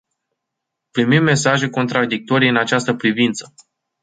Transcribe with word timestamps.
Primim 0.91 1.23
mesaje 1.23 1.69
contradictorii 1.69 2.49
în 2.49 2.57
această 2.57 2.93
privință. 2.93 3.53